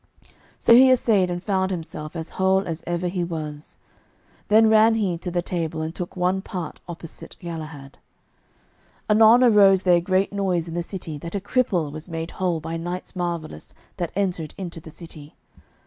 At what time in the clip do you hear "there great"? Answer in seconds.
9.83-10.33